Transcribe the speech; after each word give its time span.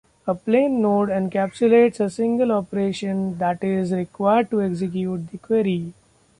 A 0.25 0.33
plan 0.33 0.81
node 0.81 1.09
encapsulates 1.11 1.99
a 1.99 2.09
single 2.09 2.51
operation 2.51 3.37
that 3.37 3.63
is 3.63 3.91
required 3.93 4.49
to 4.49 4.59
execute 4.63 5.29
the 5.29 5.37
query. 5.37 5.93